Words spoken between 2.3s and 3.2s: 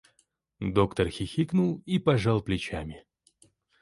плечами.